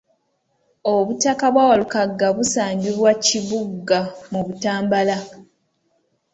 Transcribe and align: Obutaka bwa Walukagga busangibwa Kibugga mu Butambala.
Obutaka 0.95 1.45
bwa 1.53 1.63
Walukagga 1.69 2.27
busangibwa 2.37 3.11
Kibugga 3.25 3.99
mu 4.31 4.39
Butambala. 4.45 5.17